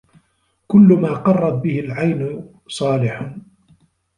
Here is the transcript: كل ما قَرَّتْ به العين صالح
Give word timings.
كل 0.67 0.97
ما 1.01 1.13
قَرَّتْ 1.13 1.53
به 1.63 1.79
العين 1.79 2.45
صالح 2.67 3.35